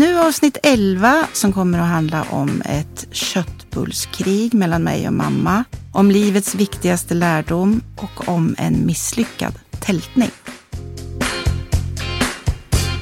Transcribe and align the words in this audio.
Nu 0.00 0.18
avsnitt 0.18 0.58
11 0.62 1.26
som 1.32 1.52
kommer 1.52 1.78
att 1.78 1.88
handla 1.88 2.22
om 2.30 2.62
ett 2.64 3.06
köttbullskrig 3.10 4.54
mellan 4.54 4.82
mig 4.82 5.06
och 5.06 5.12
mamma, 5.12 5.64
om 5.92 6.10
livets 6.10 6.54
viktigaste 6.54 7.14
lärdom 7.14 7.82
och 7.96 8.28
om 8.28 8.54
en 8.58 8.86
misslyckad 8.86 9.54
tältning. 9.80 10.30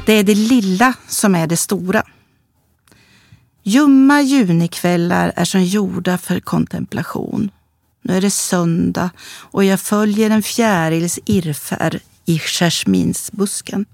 Det 0.06 0.12
är 0.12 0.22
det 0.22 0.34
lilla 0.34 0.94
som 1.08 1.34
är 1.34 1.46
det 1.46 1.56
stora. 1.56 2.02
Ljumma 3.62 4.22
junikvällar 4.22 5.32
är 5.36 5.44
som 5.44 5.64
gjorda 5.64 6.18
för 6.18 6.40
kontemplation. 6.40 7.50
Nu 8.02 8.16
är 8.16 8.20
det 8.20 8.30
söndag 8.30 9.10
och 9.30 9.64
jag 9.64 9.80
följer 9.80 10.30
en 10.30 10.42
fjärils 10.42 11.18
irrfärd 11.24 12.00
i 12.24 12.38
jasminsbusken. 12.38 13.86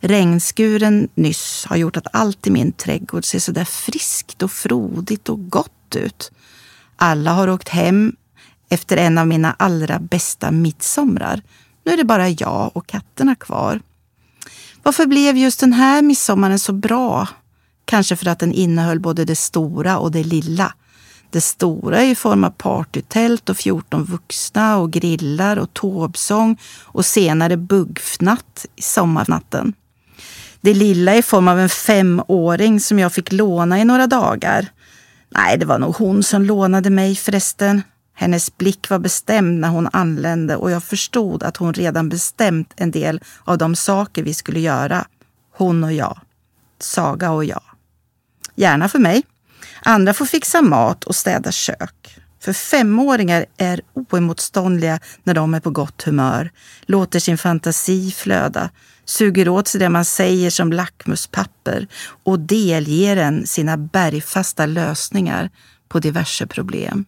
Regnskuren 0.00 1.08
nyss 1.14 1.66
har 1.68 1.76
gjort 1.76 1.96
att 1.96 2.06
allt 2.12 2.46
i 2.46 2.50
min 2.50 2.72
trädgård 2.72 3.24
ser 3.24 3.38
så 3.38 3.52
där 3.52 3.64
friskt 3.64 4.42
och 4.42 4.52
frodigt 4.52 5.28
och 5.28 5.50
gott 5.50 5.96
ut. 5.96 6.32
Alla 6.96 7.32
har 7.32 7.48
åkt 7.48 7.68
hem 7.68 8.16
efter 8.68 8.96
en 8.96 9.18
av 9.18 9.26
mina 9.26 9.56
allra 9.58 9.98
bästa 9.98 10.50
midsomrar. 10.50 11.42
Nu 11.84 11.92
är 11.92 11.96
det 11.96 12.04
bara 12.04 12.28
jag 12.28 12.70
och 12.74 12.86
katterna 12.86 13.34
kvar. 13.34 13.80
Varför 14.82 15.06
blev 15.06 15.36
just 15.36 15.60
den 15.60 15.72
här 15.72 16.02
midsommaren 16.02 16.58
så 16.58 16.72
bra? 16.72 17.28
Kanske 17.84 18.16
för 18.16 18.28
att 18.28 18.38
den 18.38 18.52
innehöll 18.52 19.00
både 19.00 19.24
det 19.24 19.36
stora 19.36 19.98
och 19.98 20.12
det 20.12 20.24
lilla. 20.24 20.74
Det 21.30 21.40
stora 21.40 22.04
i 22.04 22.14
form 22.14 22.44
av 22.44 22.50
partytält 22.50 23.48
och 23.48 23.56
14 23.56 24.04
vuxna 24.04 24.78
och 24.78 24.90
grillar 24.90 25.56
och 25.56 25.74
tåbsång 25.74 26.60
och 26.82 27.06
senare 27.06 27.56
buggfnatt 27.56 28.66
i 28.76 28.82
sommarnatten. 28.82 29.74
Det 30.60 30.74
lilla 30.74 31.16
i 31.16 31.22
form 31.22 31.48
av 31.48 31.60
en 31.60 31.68
femåring 31.68 32.80
som 32.80 32.98
jag 32.98 33.12
fick 33.12 33.32
låna 33.32 33.80
i 33.80 33.84
några 33.84 34.06
dagar. 34.06 34.66
Nej, 35.30 35.58
det 35.58 35.66
var 35.66 35.78
nog 35.78 35.94
hon 35.94 36.22
som 36.22 36.42
lånade 36.42 36.90
mig 36.90 37.16
förresten. 37.16 37.82
Hennes 38.14 38.56
blick 38.56 38.90
var 38.90 38.98
bestämd 38.98 39.60
när 39.60 39.68
hon 39.68 39.88
anlände 39.92 40.56
och 40.56 40.70
jag 40.70 40.84
förstod 40.84 41.42
att 41.42 41.56
hon 41.56 41.74
redan 41.74 42.08
bestämt 42.08 42.72
en 42.76 42.90
del 42.90 43.20
av 43.44 43.58
de 43.58 43.76
saker 43.76 44.22
vi 44.22 44.34
skulle 44.34 44.60
göra. 44.60 45.06
Hon 45.52 45.84
och 45.84 45.92
jag. 45.92 46.20
Saga 46.78 47.30
och 47.30 47.44
jag. 47.44 47.62
Gärna 48.54 48.88
för 48.88 48.98
mig. 48.98 49.22
Andra 49.82 50.14
får 50.14 50.26
fixa 50.26 50.62
mat 50.62 51.04
och 51.04 51.14
städa 51.14 51.52
kök. 51.52 52.18
För 52.42 52.52
femåringar 52.52 53.46
är 53.56 53.80
oemotståndliga 53.94 55.00
när 55.24 55.34
de 55.34 55.54
är 55.54 55.60
på 55.60 55.70
gott 55.70 56.02
humör, 56.02 56.50
låter 56.86 57.20
sin 57.20 57.38
fantasi 57.38 58.10
flöda, 58.10 58.70
suger 59.04 59.48
åt 59.48 59.68
sig 59.68 59.80
det 59.80 59.88
man 59.88 60.04
säger 60.04 60.50
som 60.50 60.72
lackmuspapper 60.72 61.86
och 62.24 62.38
delger 62.38 63.16
en 63.16 63.46
sina 63.46 63.76
bergfasta 63.76 64.66
lösningar 64.66 65.50
på 65.88 65.98
diverse 65.98 66.46
problem. 66.46 67.04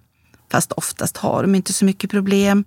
Fast 0.51 0.73
oftast 0.73 1.17
har 1.17 1.43
de 1.43 1.55
inte 1.55 1.73
så 1.73 1.85
mycket 1.85 2.11
problem. 2.11 2.65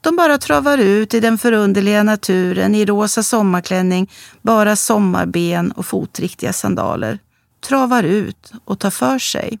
De 0.00 0.16
bara 0.16 0.38
travar 0.38 0.78
ut 0.78 1.14
i 1.14 1.20
den 1.20 1.38
förunderliga 1.38 2.02
naturen 2.02 2.74
i 2.74 2.84
rosa 2.84 3.22
sommarklänning, 3.22 4.10
bara 4.42 4.76
sommarben 4.76 5.72
och 5.72 5.86
fotriktiga 5.86 6.52
sandaler. 6.52 7.18
Travar 7.68 8.02
ut 8.02 8.52
och 8.64 8.78
tar 8.78 8.90
för 8.90 9.18
sig. 9.18 9.58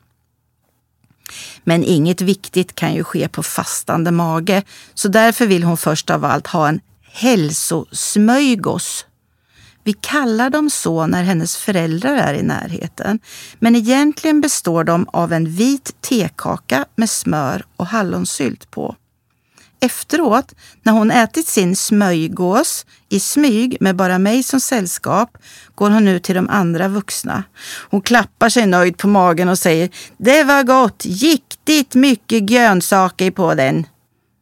Men 1.64 1.84
inget 1.84 2.20
viktigt 2.20 2.74
kan 2.74 2.94
ju 2.94 3.04
ske 3.04 3.28
på 3.28 3.42
fastande 3.42 4.10
mage, 4.10 4.62
så 4.94 5.08
därför 5.08 5.46
vill 5.46 5.62
hon 5.62 5.76
först 5.76 6.10
av 6.10 6.24
allt 6.24 6.46
ha 6.46 6.68
en 6.68 6.80
hälsosmörgås. 7.12 9.04
Vi 9.84 9.92
kallar 9.92 10.50
dem 10.50 10.70
så 10.70 11.06
när 11.06 11.22
hennes 11.22 11.56
föräldrar 11.56 12.16
är 12.16 12.34
i 12.34 12.42
närheten, 12.42 13.18
men 13.58 13.76
egentligen 13.76 14.40
består 14.40 14.84
de 14.84 15.08
av 15.08 15.32
en 15.32 15.50
vit 15.50 16.00
tekaka 16.00 16.84
med 16.96 17.10
smör 17.10 17.64
och 17.76 17.86
hallonsylt 17.86 18.70
på. 18.70 18.96
Efteråt, 19.80 20.54
när 20.82 20.92
hon 20.92 21.10
ätit 21.10 21.48
sin 21.48 21.76
smörjgås 21.76 22.86
i 23.08 23.20
smyg 23.20 23.76
med 23.80 23.96
bara 23.96 24.18
mig 24.18 24.42
som 24.42 24.60
sällskap, 24.60 25.38
går 25.74 25.90
hon 25.90 26.08
ut 26.08 26.22
till 26.22 26.34
de 26.34 26.48
andra 26.48 26.88
vuxna. 26.88 27.44
Hon 27.90 28.02
klappar 28.02 28.48
sig 28.48 28.66
nöjd 28.66 28.96
på 28.96 29.08
magen 29.08 29.48
och 29.48 29.58
säger 29.58 29.90
Det 30.16 30.44
var 30.44 30.62
gott, 30.62 31.04
riktigt 31.04 31.94
mycket 31.94 32.42
grönsaker 32.42 33.30
på 33.30 33.54
den. 33.54 33.86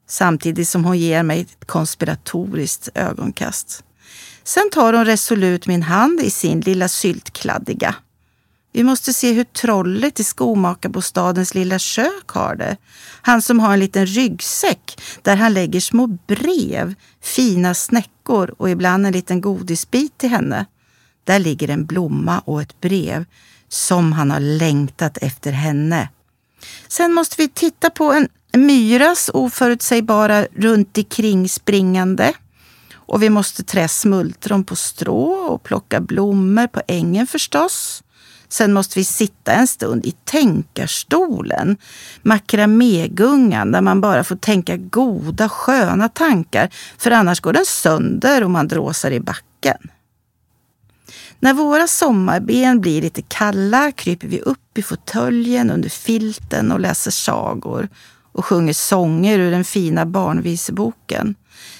Samtidigt 0.08 0.68
som 0.68 0.84
hon 0.84 0.98
ger 0.98 1.22
mig 1.22 1.40
ett 1.40 1.66
konspiratoriskt 1.66 2.88
ögonkast. 2.94 3.84
Sen 4.44 4.70
tar 4.72 4.92
hon 4.92 5.04
resolut 5.04 5.66
min 5.66 5.82
hand 5.82 6.20
i 6.20 6.30
sin 6.30 6.60
lilla 6.60 6.88
syltkladdiga. 6.88 7.94
Vi 8.76 8.84
måste 8.84 9.12
se 9.12 9.32
hur 9.32 9.44
trollet 9.44 10.20
i 10.20 10.24
skomakarbostadens 10.24 11.54
lilla 11.54 11.78
kök 11.78 12.28
har 12.28 12.56
det. 12.56 12.76
Han 13.22 13.42
som 13.42 13.60
har 13.60 13.72
en 13.72 13.80
liten 13.80 14.06
ryggsäck 14.06 15.02
där 15.22 15.36
han 15.36 15.54
lägger 15.54 15.80
små 15.80 16.06
brev, 16.06 16.94
fina 17.22 17.74
snäckor 17.74 18.54
och 18.58 18.70
ibland 18.70 19.06
en 19.06 19.12
liten 19.12 19.40
godisbit 19.40 20.18
till 20.18 20.28
henne. 20.28 20.66
Där 21.24 21.38
ligger 21.38 21.70
en 21.70 21.86
blomma 21.86 22.38
och 22.38 22.62
ett 22.62 22.80
brev 22.80 23.24
som 23.68 24.12
han 24.12 24.30
har 24.30 24.40
längtat 24.40 25.18
efter 25.18 25.52
henne. 25.52 26.08
Sen 26.88 27.14
måste 27.14 27.36
vi 27.38 27.48
titta 27.48 27.90
på 27.90 28.12
en 28.12 28.28
myras 28.52 29.30
oförutsägbara 29.34 30.46
runt 30.56 30.98
omkring 30.98 31.48
springande. 31.48 32.32
Och 32.94 33.22
vi 33.22 33.30
måste 33.30 33.62
trä 33.62 33.88
smultron 33.88 34.64
på 34.64 34.76
strå 34.76 35.30
och 35.32 35.62
plocka 35.62 36.00
blommor 36.00 36.66
på 36.66 36.82
ängen 36.88 37.26
förstås. 37.26 38.02
Sen 38.48 38.72
måste 38.72 38.98
vi 38.98 39.04
sitta 39.04 39.52
en 39.52 39.66
stund 39.66 40.06
i 40.06 40.12
tänkarstolen, 40.24 41.76
makramégungan, 42.22 43.72
där 43.72 43.80
man 43.80 44.00
bara 44.00 44.24
får 44.24 44.36
tänka 44.36 44.76
goda, 44.76 45.48
sköna 45.48 46.08
tankar, 46.08 46.70
för 46.98 47.10
annars 47.10 47.40
går 47.40 47.52
den 47.52 47.66
sönder 47.66 48.44
och 48.44 48.50
man 48.50 48.68
dråsar 48.68 49.10
i 49.10 49.20
backen. 49.20 49.78
När 51.40 51.54
våra 51.54 51.86
sommarben 51.86 52.80
blir 52.80 53.02
lite 53.02 53.22
kalla 53.22 53.92
kryper 53.92 54.28
vi 54.28 54.40
upp 54.40 54.78
i 54.78 54.82
fåtöljen 54.82 55.70
under 55.70 55.88
filten 55.88 56.72
och 56.72 56.80
läser 56.80 57.10
sagor 57.10 57.88
och 58.32 58.44
sjunger 58.44 58.72
sånger 58.72 59.38
ur 59.38 59.50
den 59.50 59.64
fina 59.64 60.06
barnviseboken. 60.06 61.34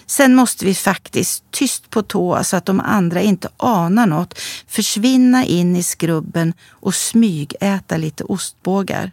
Sen 0.06 0.34
måste 0.34 0.64
vi 0.64 0.74
faktiskt, 0.74 1.44
tyst 1.50 1.90
på 1.90 2.02
tå 2.02 2.44
så 2.44 2.56
att 2.56 2.66
de 2.66 2.80
andra 2.80 3.20
inte 3.20 3.48
anar 3.56 4.06
något, 4.06 4.38
försvinna 4.66 5.44
in 5.44 5.76
i 5.76 5.82
skrubben 5.82 6.54
och 6.70 6.94
smygäta 6.94 7.96
lite 7.96 8.24
ostbågar. 8.24 9.12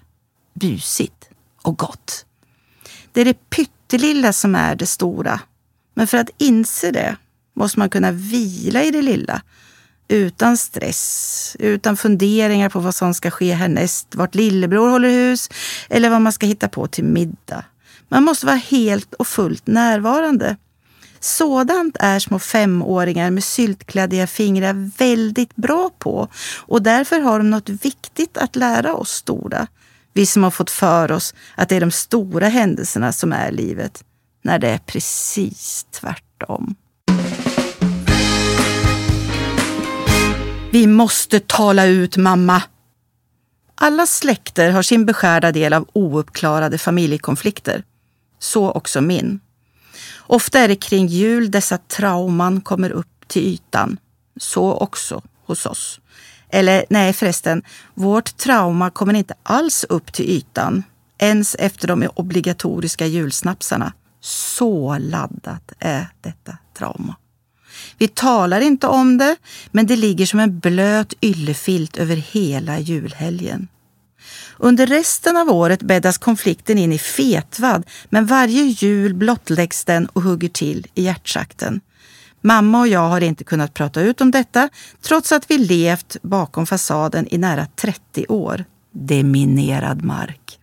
Busigt 0.54 1.30
och 1.62 1.78
gott. 1.78 2.26
Det 3.12 3.22
är 3.22 3.26
det 3.26 3.50
pyttelilla 3.50 4.34
som 4.34 4.56
är 4.56 4.76
det 4.76 4.86
stora. 4.86 5.40
Men 5.94 6.08
för 6.08 6.18
att 6.18 6.30
inse 6.38 6.92
det 6.92 7.16
måste 7.54 7.80
man 7.80 7.90
kunna 7.90 8.12
vila 8.12 8.84
i 8.84 8.92
det 8.92 9.02
lilla. 9.02 9.42
Utan 10.08 10.58
stress, 10.58 11.56
utan 11.60 11.98
funderingar 11.98 12.70
på 12.70 12.80
vad 12.80 12.96
som 12.96 13.14
ska 13.14 13.32
ske 13.32 13.54
härnäst, 13.54 14.16
vart 14.16 14.36
lillebror 14.36 14.90
håller 14.90 15.10
hus 15.10 15.50
eller 15.90 16.10
vad 16.10 16.22
man 16.22 16.34
ska 16.34 16.46
hitta 16.46 16.68
på 16.68 16.88
till 16.88 17.04
middag. 17.04 17.66
Man 18.14 18.24
måste 18.24 18.46
vara 18.46 18.56
helt 18.56 19.14
och 19.14 19.28
fullt 19.28 19.68
närvarande. 19.68 20.58
Sådant 21.20 21.98
är 22.00 22.20
små 22.20 22.40
femåringar 22.40 23.32
med 23.32 23.44
syltkladdiga 23.44 24.28
fingrar 24.28 24.92
väldigt 24.98 25.56
bra 25.56 25.90
på 26.00 26.28
och 26.60 26.82
därför 26.82 27.20
har 27.20 27.38
de 27.38 27.50
något 27.50 27.70
viktigt 27.70 28.38
att 28.38 28.56
lära 28.56 28.94
oss 28.94 29.12
stora. 29.12 29.68
Vi 30.14 30.26
som 30.26 30.44
har 30.44 30.52
fått 30.52 30.72
för 30.72 31.12
oss 31.12 31.34
att 31.56 31.70
det 31.70 31.76
är 31.76 31.80
de 31.80 31.92
stora 31.92 32.48
händelserna 32.48 33.12
som 33.12 33.34
är 33.34 33.52
livet, 33.52 34.04
när 34.42 34.60
det 34.60 34.70
är 34.70 34.78
precis 34.78 35.86
tvärtom. 35.92 36.76
Vi 40.72 40.88
måste 40.88 41.40
tala 41.40 41.86
ut, 41.86 42.18
mamma! 42.18 42.62
Alla 43.76 44.06
släkter 44.06 44.70
har 44.70 44.82
sin 44.82 45.06
beskärda 45.06 45.52
del 45.52 45.74
av 45.74 45.90
ouppklarade 45.94 46.78
familjekonflikter. 46.78 47.84
Så 48.44 48.72
också 48.72 49.02
min. 49.02 49.40
Ofta 50.18 50.60
är 50.60 50.68
det 50.68 50.76
kring 50.76 51.08
jul 51.08 51.52
dessa 51.52 51.78
trauman 51.78 52.62
kommer 52.62 52.90
upp 52.90 53.28
till 53.28 53.42
ytan. 53.42 53.98
Så 54.38 54.74
också 54.74 55.22
hos 55.46 55.66
oss. 55.66 56.00
Eller 56.50 56.86
nej 56.90 57.14
förresten, 57.14 57.64
vårt 57.94 58.38
trauma 58.38 58.90
kommer 58.90 59.14
inte 59.14 59.34
alls 59.44 59.86
upp 59.90 60.14
till 60.14 60.26
ytan. 60.30 60.84
Ens 61.18 61.56
efter 61.60 61.88
de 61.88 62.08
obligatoriska 62.16 63.06
julsnapsarna. 63.06 63.94
Så 64.20 64.98
laddat 64.98 65.72
är 65.80 66.08
detta 66.22 66.58
trauma. 66.78 67.16
Vi 67.98 68.08
talar 68.08 68.62
inte 68.62 68.88
om 68.88 69.18
det, 69.18 69.36
men 69.72 69.88
det 69.88 69.96
ligger 69.96 70.26
som 70.26 70.40
en 70.40 70.60
blöt 70.60 71.14
yllefilt 71.22 71.98
över 71.98 72.16
hela 72.16 72.80
julhelgen. 72.80 73.68
Under 74.64 74.88
resten 74.88 75.38
av 75.38 75.50
året 75.50 75.82
bäddas 75.82 76.18
konflikten 76.18 76.78
in 76.78 76.94
i 76.94 76.98
fetvad, 76.98 77.86
men 78.10 78.26
varje 78.26 78.64
jul 78.64 79.14
blottläggs 79.14 79.86
den 79.86 80.06
och 80.06 80.22
hugger 80.22 80.50
till 80.50 80.88
i 80.94 81.04
hjärtsakten. 81.04 81.82
Mamma 82.42 82.80
och 82.80 82.88
jag 82.88 83.10
har 83.10 83.22
inte 83.22 83.44
kunnat 83.44 83.74
prata 83.74 84.02
ut 84.02 84.22
om 84.22 84.32
detta 84.32 84.70
trots 85.02 85.32
att 85.32 85.52
vi 85.52 85.58
levt 85.58 86.18
bakom 86.22 86.66
fasaden 86.66 87.28
i 87.32 87.38
nära 87.38 87.66
30 87.66 88.26
år. 88.30 88.66
Deminerad 88.92 90.04
mark. 90.04 90.60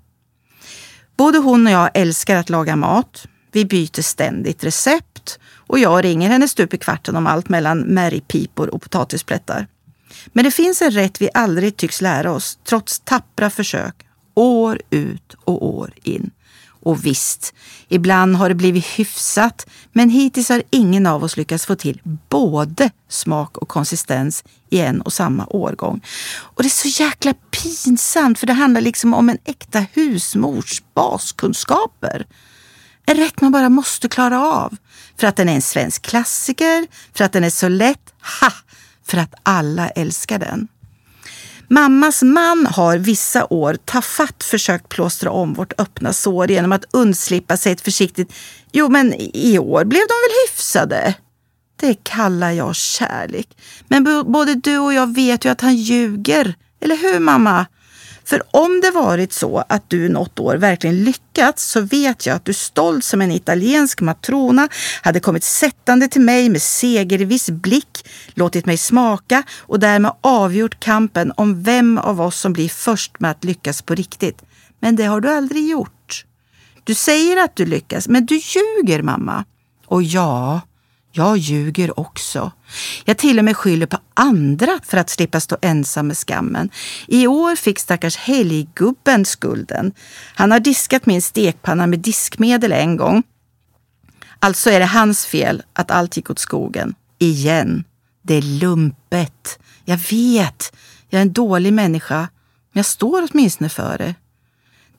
Både 1.17 1.38
hon 1.38 1.67
och 1.67 1.73
jag 1.73 1.91
älskar 1.94 2.37
att 2.37 2.50
laga 2.50 2.76
mat. 2.76 3.26
Vi 3.52 3.64
byter 3.64 4.02
ständigt 4.02 4.64
recept 4.64 5.38
och 5.55 5.79
jag 5.79 6.05
ringer 6.05 6.29
henne 6.29 6.49
stup 6.49 6.75
i 6.75 6.79
kvarten 6.79 7.17
om 7.17 7.26
allt 7.26 7.49
mellan 7.49 7.81
märgpipor 7.81 8.75
och 8.75 8.82
potatisplättar. 8.82 9.67
Men 10.33 10.45
det 10.45 10.51
finns 10.51 10.83
en 10.83 10.91
rätt 10.91 11.21
vi 11.21 11.31
aldrig 11.35 11.77
tycks 11.77 12.01
lära 12.01 12.33
oss, 12.33 12.59
trots 12.69 13.01
tappra 13.01 13.51
försök, 13.51 13.95
år 14.35 14.81
ut 14.91 15.35
och 15.45 15.67
år 15.67 15.93
in. 16.03 16.31
Och 16.83 17.07
visst, 17.07 17.55
ibland 17.89 18.37
har 18.37 18.49
det 18.49 18.55
blivit 18.55 18.85
hyfsat, 18.85 19.67
men 19.93 20.11
hittills 20.11 20.49
har 20.49 20.62
ingen 20.71 21.07
av 21.07 21.25
oss 21.25 21.37
lyckats 21.37 21.67
få 21.67 21.75
till 21.75 22.01
både 22.29 22.91
smak 23.09 23.59
och 23.59 23.69
konsistens 23.69 24.45
i 24.71 24.81
en 24.81 25.01
och 25.01 25.12
samma 25.12 25.47
årgång. 25.47 26.01
Och 26.39 26.62
det 26.62 26.67
är 26.67 26.91
så 26.91 27.03
jäkla 27.03 27.35
pinsamt, 27.51 28.39
för 28.39 28.47
det 28.47 28.53
handlar 28.53 28.81
liksom 28.81 29.15
om 29.15 29.29
en 29.29 29.39
äkta 29.45 29.87
husmors 29.93 30.83
baskunskaper. 30.95 32.27
En 33.07 33.17
rätt 33.17 33.41
man 33.41 33.53
bara 33.53 33.69
måste 33.69 34.09
klara 34.09 34.43
av. 34.45 34.77
För 35.17 35.27
att 35.27 35.37
den 35.37 35.49
är 35.49 35.55
en 35.55 35.62
svensk 35.62 36.03
klassiker, 36.03 36.87
för 37.15 37.25
att 37.25 37.33
den 37.33 37.45
är 37.45 37.51
så 37.51 37.69
lätt, 37.69 38.12
ha! 38.41 38.53
För 39.11 39.19
att 39.19 39.35
alla 39.43 39.89
älskar 39.89 40.39
den. 40.39 40.69
Mammas 41.69 42.23
man 42.23 42.67
har 42.67 42.99
vissa 42.99 43.47
år 43.51 43.77
tafatt 43.85 44.45
försökt 44.45 44.89
plåstra 44.89 45.31
om 45.31 45.55
vårt 45.55 45.81
öppna 45.81 46.12
sår 46.12 46.51
genom 46.51 46.73
att 46.73 46.85
undslippa 46.91 47.57
sig 47.57 47.73
ett 47.73 47.81
försiktigt 47.81 48.33
Jo, 48.73 48.89
men 48.89 49.15
i 49.35 49.59
år 49.59 49.85
blev 49.85 50.01
de 50.01 50.15
väl 50.15 50.49
hyfsade? 50.49 51.15
Det 51.77 51.95
kallar 52.05 52.51
jag 52.51 52.77
kärlek. 52.77 53.49
Men 53.89 54.25
både 54.33 54.55
du 54.55 54.79
och 54.79 54.95
jag 54.95 55.15
vet 55.15 55.45
ju 55.45 55.49
att 55.49 55.61
han 55.61 55.77
ljuger. 55.77 56.55
Eller 56.81 56.97
hur 56.97 57.19
mamma? 57.19 57.67
För 58.31 58.43
om 58.50 58.81
det 58.81 58.91
varit 58.91 59.32
så 59.32 59.65
att 59.69 59.91
du 59.91 60.09
något 60.09 60.38
år 60.38 60.56
verkligen 60.56 61.05
lyckats 61.05 61.71
så 61.71 61.81
vet 61.81 62.27
jag 62.27 62.37
att 62.37 62.44
du 62.44 62.53
stolt 62.53 63.05
som 63.05 63.21
en 63.21 63.32
italiensk 63.32 64.00
matrona 64.00 64.69
hade 65.03 65.21
kommit 65.21 65.44
sättande 65.44 66.09
till 66.09 66.21
mig 66.21 66.49
med 66.49 66.62
segerviss 66.62 67.50
blick, 67.50 68.09
låtit 68.35 68.67
mig 68.67 68.77
smaka 68.77 69.43
och 69.59 69.81
därmed 69.81 70.12
avgjort 70.21 70.81
kampen 70.81 71.32
om 71.37 71.62
vem 71.62 71.99
av 71.99 72.21
oss 72.21 72.41
som 72.41 72.53
blir 72.53 72.69
först 72.69 73.21
med 73.21 73.31
att 73.31 73.44
lyckas 73.44 73.82
på 73.82 73.94
riktigt. 73.94 74.43
Men 74.81 74.97
det 74.97 75.05
har 75.05 75.21
du 75.21 75.31
aldrig 75.31 75.71
gjort. 75.71 76.25
Du 76.85 76.94
säger 76.94 77.44
att 77.44 77.56
du 77.56 77.67
lyckas, 77.67 78.09
men 78.09 78.26
du 78.26 78.35
ljuger 78.35 79.03
mamma. 79.03 79.44
Och 79.87 80.03
ja, 80.03 80.61
jag 81.12 81.37
ljuger 81.37 82.01
också. 82.01 82.53
Jag 83.05 83.19
till 83.19 83.39
och 83.39 83.45
med 83.45 83.57
skyller 83.57 83.87
på 83.87 83.99
andra 84.15 84.81
för 84.85 84.97
att 84.97 85.11
slippa 85.11 85.41
stå 85.41 85.57
ensam 85.62 86.07
med 86.07 86.17
skammen. 86.17 86.71
I 87.07 87.27
år 87.27 87.57
fick 87.57 87.79
stackars 87.79 88.17
helggubben 88.17 89.25
skulden. 89.25 89.93
Han 90.35 90.51
har 90.51 90.61
diskat 90.61 91.07
min 91.07 91.23
stekpanna 91.23 91.87
med 91.87 91.99
diskmedel 91.99 92.73
en 92.73 92.97
gång. 92.97 93.23
Alltså 94.39 94.71
är 94.71 94.81
det 94.81 94.87
hans 94.87 95.27
fel 95.27 95.62
att 95.73 95.91
allt 95.91 96.17
gick 96.17 96.31
åt 96.31 96.39
skogen. 96.39 96.95
Igen. 97.19 97.85
Det 98.23 98.35
är 98.35 98.43
lumpet. 98.43 99.59
Jag 99.85 99.97
vet. 99.97 100.77
Jag 101.09 101.19
är 101.19 101.23
en 101.23 101.33
dålig 101.33 101.73
människa. 101.73 102.19
Men 102.73 102.79
jag 102.79 102.87
står 102.87 103.29
åtminstone 103.31 103.71
för 103.71 103.99
det. 103.99 104.15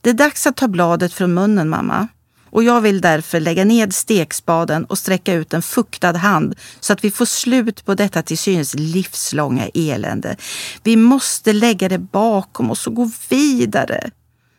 Det 0.02 0.10
är 0.10 0.14
dags 0.14 0.48
att 0.48 0.58
ta 0.58 0.68
bladet 0.68 1.14
från 1.14 1.34
munnen, 1.34 1.70
mamma 1.70 2.08
och 2.52 2.64
jag 2.64 2.82
vill 2.82 3.02
därför 3.02 3.40
lägga 3.40 3.66
ned 3.66 3.94
stekspaden 3.94 4.86
och 4.86 4.98
sträcka 4.98 5.34
ut 5.34 5.54
en 5.54 5.62
fuktad 5.62 6.18
hand 6.18 6.56
så 6.80 6.94
att 6.94 7.04
vi 7.04 7.12
får 7.12 7.26
slut 7.26 7.86
på 7.86 7.94
detta 7.94 8.22
till 8.22 8.38
synes 8.38 8.74
livslånga 8.74 9.68
elände. 9.74 10.36
Vi 10.84 10.96
måste 10.96 11.54
lägga 11.54 11.90
det 11.90 11.98
bakom 11.98 12.72
oss 12.72 12.88
och 12.88 12.96
gå 12.96 13.12
vidare. 13.30 14.12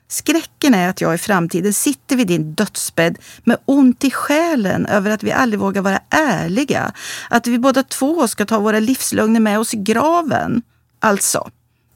Skräcken 0.09 0.75
är 0.75 0.89
att 0.89 1.01
jag 1.01 1.15
i 1.15 1.19
framtiden 1.19 1.73
sitter 1.73 2.17
vid 2.17 2.27
din 2.27 2.55
dödsbädd 2.55 3.19
med 3.45 3.57
ont 3.65 4.05
i 4.05 4.11
själen 4.11 4.87
över 4.87 5.11
att 5.11 5.23
vi 5.23 5.33
aldrig 5.33 5.61
vågar 5.61 5.83
vara 5.83 6.01
ärliga. 6.11 6.93
Att 7.31 7.47
vi 7.47 7.59
båda 7.59 7.83
två 7.83 8.29
ska 8.29 8.45
ta 8.45 8.59
våra 8.59 8.81
livslögner 8.81 9.41
med 9.41 9.59
oss 9.59 9.75
i 9.75 9.77
graven. 9.77 10.63
Alltså, 11.01 11.51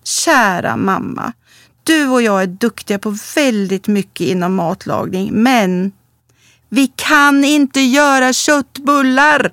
kära 0.04 0.76
mamma. 0.76 1.32
Du 1.86 2.08
och 2.08 2.22
jag 2.22 2.42
är 2.42 2.46
duktiga 2.46 2.98
på 2.98 3.16
väldigt 3.34 3.86
mycket 3.86 4.26
inom 4.26 4.54
matlagning, 4.54 5.42
men 5.42 5.92
vi 6.68 6.92
kan 6.96 7.44
inte 7.44 7.80
göra 7.80 8.32
köttbullar. 8.32 9.52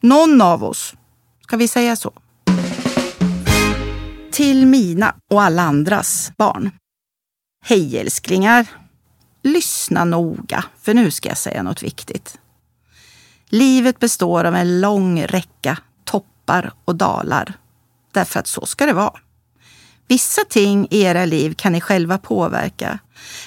Någon 0.00 0.42
av 0.42 0.64
oss. 0.64 0.94
Ska 1.42 1.56
vi 1.56 1.68
säga 1.68 1.96
så? 1.96 2.12
Till 4.30 4.66
mina 4.66 5.14
och 5.30 5.42
alla 5.42 5.62
andras 5.62 6.32
barn. 6.36 6.70
Hej 7.64 7.98
älsklingar! 7.98 8.66
Lyssna 9.42 10.04
noga, 10.04 10.64
för 10.82 10.94
nu 10.94 11.10
ska 11.10 11.28
jag 11.28 11.38
säga 11.38 11.62
något 11.62 11.82
viktigt. 11.82 12.38
Livet 13.48 13.98
består 13.98 14.44
av 14.44 14.54
en 14.54 14.80
lång 14.80 15.22
räcka 15.22 15.78
toppar 16.04 16.72
och 16.84 16.96
dalar. 16.96 17.52
Därför 18.12 18.40
att 18.40 18.46
så 18.46 18.66
ska 18.66 18.86
det 18.86 18.92
vara. 18.92 19.20
Vissa 20.08 20.44
ting 20.44 20.88
i 20.90 21.02
era 21.02 21.24
liv 21.24 21.54
kan 21.54 21.72
ni 21.72 21.80
själva 21.80 22.18
påverka. 22.18 22.98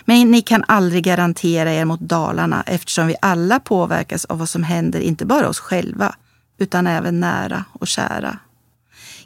Men 0.06 0.32
ni 0.32 0.42
kan 0.42 0.64
aldrig 0.68 1.04
garantera 1.04 1.72
er 1.72 1.86
mot 1.86 2.00
dalarna 2.00 2.64
eftersom 2.68 3.08
vi 3.08 3.16
alla 3.22 3.60
påverkas 3.60 4.26
av 4.26 4.40
vad 4.40 4.50
som 4.50 4.64
händer, 4.64 5.00
inte 5.00 5.26
bara 5.26 5.50
oss 5.50 5.60
själva, 5.60 6.16
utan 6.58 6.88
även 6.88 7.20
nära 7.20 7.66
och 7.74 7.88
kära. 7.88 8.40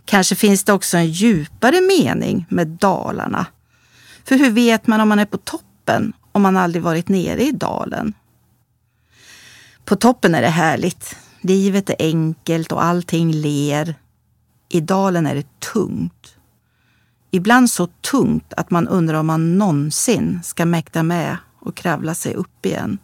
Kanske 0.05 0.35
finns 0.35 0.63
det 0.63 0.73
också 0.73 0.97
en 0.97 1.11
djupare 1.11 1.81
mening 1.81 2.45
med 2.49 2.67
dalarna. 2.67 3.45
För 4.23 4.35
hur 4.35 4.51
vet 4.51 4.87
man 4.87 5.01
om 5.01 5.09
man 5.09 5.19
är 5.19 5.25
på 5.25 5.37
toppen 5.37 6.13
om 6.31 6.41
man 6.41 6.57
aldrig 6.57 6.83
varit 6.83 7.09
nere 7.09 7.43
i 7.43 7.51
dalen? 7.51 8.13
På 9.85 9.95
toppen 9.95 10.35
är 10.35 10.41
det 10.41 10.47
härligt. 10.47 11.15
Livet 11.41 11.89
är 11.89 11.95
enkelt 11.99 12.71
och 12.71 12.83
allting 12.83 13.31
ler. 13.31 13.95
I 14.69 14.79
dalen 14.79 15.25
är 15.25 15.35
det 15.35 15.59
tungt. 15.59 16.35
Ibland 17.31 17.69
så 17.69 17.87
tungt 17.87 18.53
att 18.57 18.71
man 18.71 18.87
undrar 18.87 19.19
om 19.19 19.27
man 19.27 19.57
någonsin 19.57 20.39
ska 20.43 20.65
mäkta 20.65 21.03
med 21.03 21.37
och 21.59 21.75
kravla 21.75 22.15
sig 22.15 22.33
upp 22.33 22.65
igen. 22.65 22.97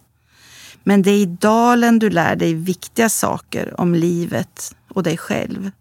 Men 0.84 1.02
det 1.02 1.12
är 1.12 1.18
i 1.18 1.26
dalen 1.26 2.00
du 2.00 2.10
lär 2.10 2.36
dig 2.36 2.54
viktiga 2.54 3.10
saker 3.10 3.80
om 3.82 3.96
livet 3.96 4.76
och 4.90 5.04
dig 5.04 5.18
själv. 5.18 5.72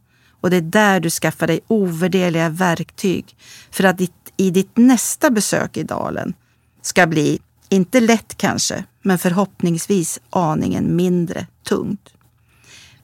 Och 0.40 0.50
det 0.50 0.56
är 0.56 0.60
där 0.60 1.00
du 1.00 1.10
skaffar 1.10 1.46
dig 1.46 1.60
ovärderliga 1.66 2.48
verktyg 2.48 3.36
för 3.70 3.84
att 3.84 3.98
ditt, 3.98 4.32
i 4.36 4.50
ditt 4.50 4.76
nästa 4.76 5.30
besök 5.30 5.76
i 5.76 5.82
dalen 5.82 6.34
ska 6.82 7.06
bli, 7.06 7.38
inte 7.68 8.00
lätt 8.00 8.36
kanske, 8.36 8.84
men 9.02 9.18
förhoppningsvis 9.18 10.20
aningen 10.30 10.96
mindre 10.96 11.46
tungt. 11.68 12.14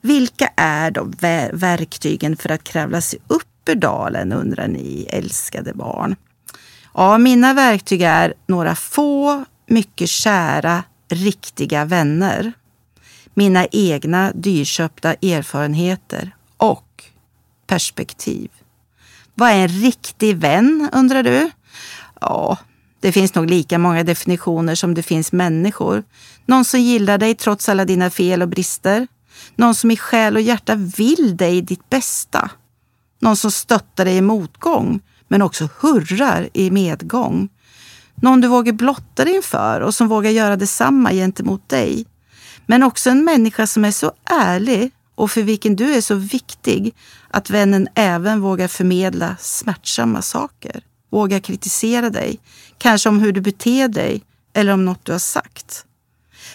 Vilka 0.01 0.49
är 0.55 0.91
då 0.91 1.11
verktygen 1.53 2.37
för 2.37 2.49
att 2.49 2.63
kravla 2.63 3.01
sig 3.01 3.19
upp 3.27 3.52
dalen 3.65 4.31
undrar 4.31 4.67
ni, 4.67 5.07
älskade 5.09 5.73
barn. 5.73 6.15
Ja, 6.93 7.17
mina 7.17 7.53
verktyg 7.53 8.01
är 8.01 8.33
några 8.47 8.75
få, 8.75 9.45
mycket 9.67 10.09
kära, 10.09 10.83
riktiga 11.09 11.85
vänner. 11.85 12.53
Mina 13.33 13.65
egna 13.71 14.31
dyrköpta 14.35 15.13
erfarenheter 15.13 16.35
och 16.57 17.03
perspektiv. 17.67 18.49
Vad 19.35 19.49
är 19.49 19.55
en 19.55 19.67
riktig 19.67 20.37
vän, 20.37 20.89
undrar 20.93 21.23
du? 21.23 21.51
Ja, 22.21 22.57
det 22.99 23.11
finns 23.11 23.35
nog 23.35 23.49
lika 23.49 23.77
många 23.77 24.03
definitioner 24.03 24.75
som 24.75 24.93
det 24.93 25.03
finns 25.03 25.31
människor. 25.31 26.03
Någon 26.45 26.65
som 26.65 26.79
gillar 26.79 27.17
dig 27.17 27.35
trots 27.35 27.69
alla 27.69 27.85
dina 27.85 28.09
fel 28.09 28.41
och 28.41 28.49
brister. 28.49 29.07
Någon 29.55 29.75
som 29.75 29.91
i 29.91 29.97
själ 29.97 30.35
och 30.35 30.41
hjärta 30.41 30.75
vill 30.75 31.37
dig 31.37 31.61
ditt 31.61 31.89
bästa. 31.89 32.49
Någon 33.23 33.37
som 33.37 33.51
stöttar 33.51 34.05
dig 34.05 34.17
i 34.17 34.21
motgång, 34.21 35.01
men 35.27 35.41
också 35.41 35.69
hurrar 35.79 36.49
i 36.53 36.71
medgång. 36.71 37.49
Någon 38.15 38.41
du 38.41 38.47
vågar 38.47 38.73
blotta 38.73 39.25
dig 39.25 39.35
inför 39.35 39.81
och 39.81 39.95
som 39.95 40.07
vågar 40.07 40.31
göra 40.31 40.55
detsamma 40.55 41.11
gentemot 41.11 41.69
dig. 41.69 42.05
Men 42.65 42.83
också 42.83 43.09
en 43.09 43.25
människa 43.25 43.67
som 43.67 43.85
är 43.85 43.91
så 43.91 44.11
ärlig 44.25 44.91
och 45.15 45.31
för 45.31 45.41
vilken 45.41 45.75
du 45.75 45.95
är 45.95 46.01
så 46.01 46.15
viktig 46.15 46.95
att 47.29 47.49
vännen 47.49 47.87
även 47.95 48.41
vågar 48.41 48.67
förmedla 48.67 49.35
smärtsamma 49.39 50.21
saker. 50.21 50.83
Vågar 51.11 51.39
kritisera 51.39 52.09
dig, 52.09 52.39
kanske 52.77 53.09
om 53.09 53.19
hur 53.19 53.31
du 53.31 53.41
beter 53.41 53.87
dig 53.87 54.21
eller 54.53 54.73
om 54.73 54.85
något 54.85 55.05
du 55.05 55.11
har 55.11 55.19
sagt. 55.19 55.85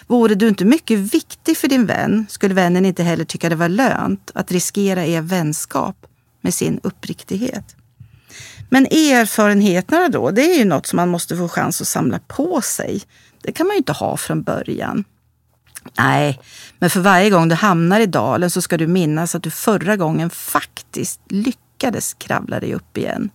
Vore 0.07 0.35
du 0.35 0.49
inte 0.49 0.65
mycket 0.65 0.99
viktig 0.99 1.57
för 1.57 1.69
din 1.69 1.87
vän 1.87 2.27
skulle 2.29 2.55
vännen 2.55 2.87
inte 2.87 3.03
heller 3.03 3.25
tycka 3.25 3.49
det 3.49 3.57
var 3.57 3.69
lönt 3.69 4.31
att 4.35 4.53
riskera 4.53 5.07
er 5.07 5.21
vänskap 5.21 6.08
med 6.49 6.55
sin 6.55 6.81
uppriktighet. 6.83 7.77
Men 8.69 8.87
erfarenheterna 8.87 10.09
då, 10.09 10.31
det 10.31 10.43
är 10.43 10.59
ju 10.59 10.65
något 10.65 10.87
som 10.87 10.97
man 10.97 11.09
måste 11.09 11.37
få 11.37 11.49
chans 11.49 11.81
att 11.81 11.89
samla 11.89 12.19
på 12.19 12.61
sig. 12.61 13.03
Det 13.43 13.53
kan 13.53 13.67
man 13.67 13.75
ju 13.75 13.79
inte 13.79 13.93
ha 13.93 14.17
från 14.17 14.43
början. 14.43 15.05
Nej, 15.99 16.41
men 16.79 16.91
för 16.91 17.01
varje 17.01 17.31
gång 17.31 17.49
du 17.49 17.55
hamnar 17.55 18.01
i 18.01 18.07
dalen 18.07 18.51
så 18.51 18.63
ska 18.63 18.77
du 18.77 18.87
minnas 18.87 19.35
att 19.35 19.43
du 19.43 19.51
förra 19.51 19.97
gången 19.97 20.31
faktiskt 20.31 21.21
lyckades 21.29 22.15
kravla 22.15 22.61
dig 22.61 22.75
upp 22.75 22.99
igen. 22.99 23.31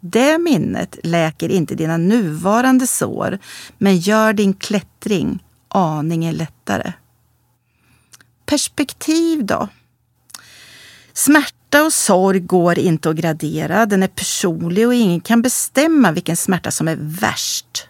Det 0.00 0.38
minnet 0.38 0.98
läker 1.02 1.48
inte 1.48 1.74
dina 1.74 1.96
nuvarande 1.96 2.86
sår, 2.86 3.38
men 3.78 3.98
gör 3.98 4.32
din 4.32 4.54
klättring 4.54 5.44
aningen 5.68 6.34
lättare. 6.34 6.92
Perspektiv 8.46 9.44
då? 9.44 9.68
Smärta 11.12 11.57
Smärta 11.70 11.86
och 11.86 11.92
sorg 11.92 12.40
går 12.40 12.78
inte 12.78 13.10
att 13.10 13.16
gradera. 13.16 13.86
Den 13.86 14.02
är 14.02 14.08
personlig 14.08 14.86
och 14.86 14.94
ingen 14.94 15.20
kan 15.20 15.42
bestämma 15.42 16.12
vilken 16.12 16.36
smärta 16.36 16.70
som 16.70 16.88
är 16.88 16.96
värst. 17.00 17.88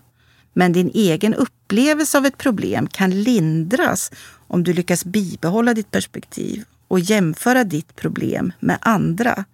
Men 0.52 0.72
din 0.72 0.90
egen 0.94 1.34
upplevelse 1.34 2.18
av 2.18 2.26
ett 2.26 2.38
problem 2.38 2.86
kan 2.86 3.22
lindras 3.22 4.10
om 4.48 4.64
du 4.64 4.72
lyckas 4.72 5.04
bibehålla 5.04 5.74
ditt 5.74 5.90
perspektiv 5.90 6.64
och 6.88 7.00
jämföra 7.00 7.64
ditt 7.64 7.96
problem 7.96 8.52
med 8.60 8.78
andra. 8.80 9.44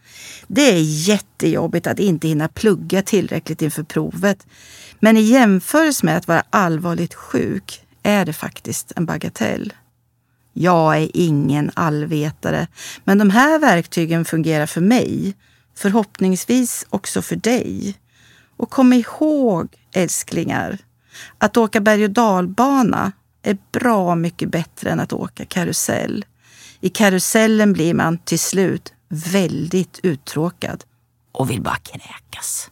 Det 0.47 0.73
är 0.73 0.81
jättejobbigt 1.09 1.87
att 1.87 1.99
inte 1.99 2.29
hinna 2.29 2.49
plugga 2.49 3.03
tillräckligt 3.03 3.63
inför 3.63 3.83
provet. 3.83 4.47
Men 5.01 5.17
i 5.17 5.21
jämförelse 5.21 6.07
med 6.07 6.17
att 6.17 6.29
vara 6.29 6.45
allvarligt 6.51 7.15
sjuk 7.15 7.81
är 8.03 8.25
det 8.25 8.33
faktiskt 8.33 8.93
en 8.97 9.07
bagatell. 9.07 9.73
Jag 10.55 10.97
är 10.97 11.11
ingen 11.15 11.71
allvetare, 11.75 12.67
men 13.05 13.19
de 13.19 13.31
här 13.31 13.59
verktygen 13.59 14.25
fungerar 14.25 14.67
för 14.67 14.81
mig. 14.81 15.35
Förhoppningsvis 15.77 16.87
också 16.91 17.23
för 17.23 17.37
dig. 17.37 17.95
Och 18.57 18.71
kom 18.71 18.93
ihåg, 18.93 19.69
älsklingar, 19.95 20.79
att 21.39 21.57
åka 21.57 21.81
berg 21.81 22.05
och 22.05 22.11
dalbana 22.11 23.13
är 23.43 23.59
bra 23.73 24.15
mycket 24.15 24.51
bättre 24.51 24.91
än 24.91 25.01
att 25.01 25.13
åka 25.13 25.45
karusell. 25.45 26.25
I 26.81 26.89
karusellen 26.89 27.73
blir 27.73 27.95
man 27.95 28.19
till 28.19 28.39
slut 28.39 28.93
väldigt 29.09 30.01
uttråkad 30.03 30.85
och 31.33 31.51
vill 31.51 31.63
bara 31.63 31.77
kräkas. 31.77 32.71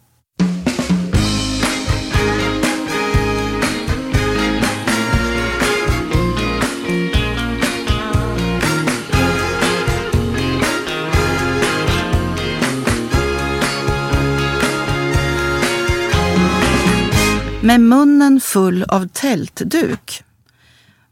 Med 17.73 17.81
munnen 17.81 18.41
full 18.41 18.83
av 18.83 19.09
tältduk. 19.09 20.25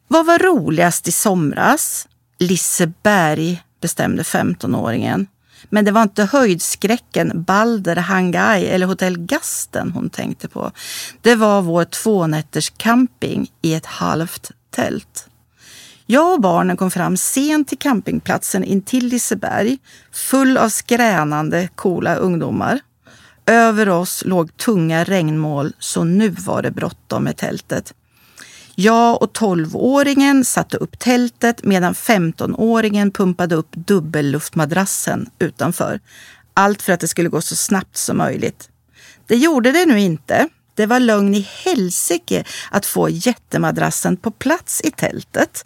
Vad 0.08 0.26
var 0.26 0.38
roligast 0.38 1.08
i 1.08 1.12
somras? 1.12 2.08
Liseberg, 2.38 3.62
bestämde 3.80 4.22
15-åringen. 4.22 5.26
Men 5.68 5.84
det 5.84 5.90
var 5.90 6.02
inte 6.02 6.24
höjdskräcken 6.24 7.42
Balder, 7.42 7.96
Hangai 7.96 8.66
eller 8.66 8.86
Hotell 8.86 9.18
Gasten 9.18 9.90
hon 9.90 10.10
tänkte 10.10 10.48
på. 10.48 10.72
Det 11.20 11.34
var 11.34 11.62
vår 11.62 11.84
tvånätters 11.84 12.72
camping 12.76 13.50
i 13.62 13.74
ett 13.74 13.86
halvt 13.86 14.50
tält. 14.70 15.28
Jag 16.06 16.32
och 16.32 16.40
barnen 16.40 16.76
kom 16.76 16.90
fram 16.90 17.16
sent 17.16 17.68
till 17.68 17.78
campingplatsen 17.78 18.64
intill 18.64 19.06
Liseberg, 19.06 19.78
full 20.12 20.58
av 20.58 20.68
skränande, 20.68 21.68
coola 21.74 22.14
ungdomar. 22.14 22.80
Över 23.50 23.88
oss 23.88 24.22
låg 24.26 24.56
tunga 24.56 25.04
regnmål, 25.04 25.72
så 25.78 26.04
nu 26.04 26.28
var 26.28 26.62
det 26.62 26.70
bråttom 26.70 27.24
med 27.24 27.36
tältet. 27.36 27.94
Jag 28.74 29.22
och 29.22 29.32
12-åringen 29.32 30.44
satte 30.44 30.76
upp 30.76 30.98
tältet 30.98 31.64
medan 31.64 31.94
15-åringen 31.94 33.10
pumpade 33.10 33.54
upp 33.54 33.72
dubbelluftmadrassen 33.72 35.30
utanför. 35.38 36.00
Allt 36.54 36.82
för 36.82 36.92
att 36.92 37.00
det 37.00 37.08
skulle 37.08 37.28
gå 37.28 37.40
så 37.40 37.56
snabbt 37.56 37.96
som 37.96 38.16
möjligt. 38.16 38.68
Det 39.26 39.36
gjorde 39.36 39.72
det 39.72 39.86
nu 39.86 40.00
inte. 40.00 40.48
Det 40.74 40.86
var 40.86 41.00
lögn 41.00 41.34
i 41.34 41.48
helsike 41.64 42.44
att 42.70 42.86
få 42.86 43.08
jättemadrassen 43.08 44.16
på 44.16 44.30
plats 44.30 44.80
i 44.84 44.90
tältet. 44.90 45.64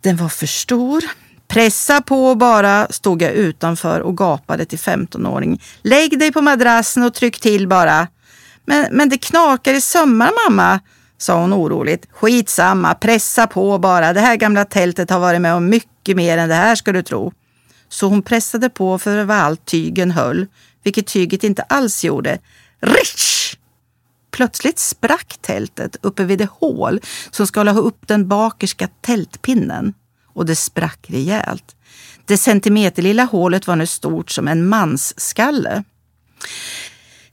Den 0.00 0.16
var 0.16 0.28
för 0.28 0.46
stor, 0.46 1.04
Pressa 1.52 2.00
på 2.00 2.34
bara, 2.34 2.86
stod 2.90 3.22
jag 3.22 3.32
utanför 3.32 4.00
och 4.00 4.16
gapade 4.18 4.64
till 4.64 4.78
15-åring. 4.78 5.62
Lägg 5.82 6.18
dig 6.18 6.32
på 6.32 6.40
madrassen 6.40 7.02
och 7.02 7.14
tryck 7.14 7.40
till 7.40 7.68
bara. 7.68 8.08
Men, 8.64 8.86
men 8.90 9.08
det 9.08 9.18
knakar 9.18 9.74
i 9.74 9.80
sömmar 9.80 10.30
mamma, 10.48 10.80
sa 11.18 11.40
hon 11.40 11.54
oroligt. 11.54 12.06
Skitsamma, 12.10 12.94
pressa 12.94 13.46
på 13.46 13.78
bara. 13.78 14.12
Det 14.12 14.20
här 14.20 14.36
gamla 14.36 14.64
tältet 14.64 15.10
har 15.10 15.18
varit 15.18 15.40
med 15.40 15.54
om 15.54 15.68
mycket 15.68 16.16
mer 16.16 16.38
än 16.38 16.48
det 16.48 16.54
här 16.54 16.74
ska 16.74 16.92
du 16.92 17.02
tro. 17.02 17.32
Så 17.88 18.06
hon 18.08 18.22
pressade 18.22 18.68
på 18.68 18.98
för 18.98 19.24
vad 19.24 19.36
allt 19.36 19.66
tygen 19.66 20.10
höll, 20.10 20.46
vilket 20.82 21.06
tyget 21.06 21.44
inte 21.44 21.62
alls 21.62 22.04
gjorde. 22.04 22.38
Ritsch! 22.80 23.56
Plötsligt 24.30 24.78
sprack 24.78 25.38
tältet 25.40 25.96
uppe 26.00 26.24
vid 26.24 26.38
det 26.38 26.48
hål 26.50 27.00
som 27.30 27.46
skulle 27.46 27.70
ha 27.70 27.80
upp 27.80 28.08
den 28.08 28.28
bakerska 28.28 28.88
tältpinnen 29.00 29.94
och 30.32 30.46
det 30.46 30.56
sprack 30.56 31.06
rejält. 31.08 31.76
Det 32.24 32.36
centimeterlilla 32.36 33.24
hålet 33.24 33.66
var 33.66 33.76
nu 33.76 33.86
stort 33.86 34.30
som 34.30 34.48
en 34.48 34.68
mansskalle. 34.68 35.84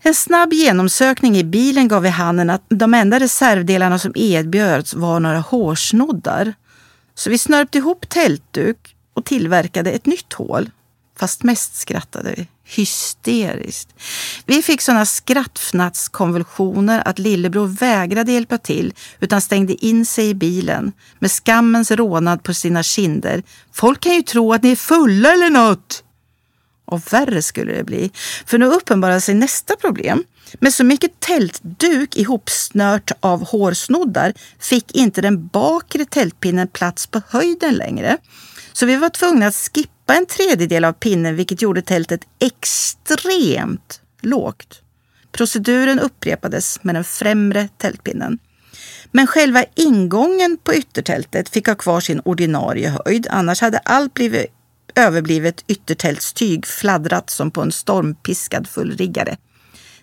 En 0.01 0.15
snabb 0.15 0.53
genomsökning 0.53 1.37
i 1.37 1.43
bilen 1.43 1.87
gav 1.87 2.03
vid 2.03 2.11
handen 2.11 2.49
att 2.49 2.63
de 2.69 2.93
enda 2.93 3.19
reservdelarna 3.19 3.99
som 3.99 4.11
erbjöds 4.15 4.93
var 4.93 5.19
några 5.19 5.39
hårsnoddar. 5.39 6.53
Så 7.15 7.29
vi 7.29 7.37
snörpte 7.37 7.77
ihop 7.77 8.09
tältduk 8.09 8.95
och 9.13 9.25
tillverkade 9.25 9.91
ett 9.91 10.05
nytt 10.05 10.33
hål. 10.33 10.69
Fast 11.19 11.43
mest 11.43 11.75
skrattade 11.75 12.33
vi 12.37 12.47
hysteriskt. 12.63 13.89
Vi 14.45 14.61
fick 14.61 14.81
såna 14.81 15.05
skrattfnattskonvulsioner 15.05 17.01
att 17.05 17.19
lillebror 17.19 17.67
vägrade 17.67 18.31
hjälpa 18.31 18.57
till 18.57 18.93
utan 19.19 19.41
stängde 19.41 19.85
in 19.85 20.05
sig 20.05 20.29
i 20.29 20.33
bilen 20.33 20.91
med 21.19 21.31
skammens 21.31 21.91
rånad 21.91 22.43
på 22.43 22.53
sina 22.53 22.83
kinder. 22.83 23.43
Folk 23.73 23.99
kan 23.99 24.13
ju 24.13 24.21
tro 24.21 24.53
att 24.53 24.63
ni 24.63 24.71
är 24.71 24.75
fulla 24.75 25.33
eller 25.33 25.49
något! 25.49 26.03
Och 26.85 27.13
värre 27.13 27.41
skulle 27.41 27.73
det 27.73 27.83
bli, 27.83 28.11
för 28.45 28.57
nu 28.57 28.65
uppenbarade 28.65 29.21
sig 29.21 29.35
nästa 29.35 29.75
problem. 29.75 30.23
Med 30.59 30.73
så 30.73 30.83
mycket 30.83 31.19
tältduk 31.19 32.15
ihopsnört 32.15 33.11
av 33.19 33.45
hårsnoddar 33.45 34.33
fick 34.59 34.95
inte 34.95 35.21
den 35.21 35.47
bakre 35.47 36.05
tältpinnen 36.05 36.67
plats 36.67 37.07
på 37.07 37.21
höjden 37.29 37.73
längre. 37.73 38.17
Så 38.73 38.85
vi 38.85 38.95
var 38.95 39.09
tvungna 39.09 39.47
att 39.47 39.55
skippa 39.55 39.98
tappa 40.09 40.17
en 40.17 40.25
tredjedel 40.25 40.85
av 40.85 40.93
pinnen 40.93 41.35
vilket 41.35 41.61
gjorde 41.61 41.81
tältet 41.81 42.21
extremt 42.39 44.01
lågt. 44.21 44.81
Proceduren 45.31 45.99
upprepades 45.99 46.83
med 46.83 46.95
den 46.95 47.03
främre 47.03 47.69
tältpinnen. 47.77 48.39
Men 49.11 49.27
själva 49.27 49.65
ingången 49.75 50.57
på 50.63 50.73
yttertältet 50.73 51.49
fick 51.49 51.67
ha 51.67 51.75
kvar 51.75 51.99
sin 51.99 52.19
ordinarie 52.25 52.99
höjd, 53.05 53.27
annars 53.29 53.61
hade 53.61 53.77
allt 53.77 54.13
blivit 54.13 54.45
överblivet 54.95 55.63
yttertältstyg 55.67 56.65
fladdrat 56.65 57.29
som 57.29 57.51
på 57.51 57.61
en 57.61 57.71
stormpiskad 57.71 58.67
fullriggare. 58.67 59.37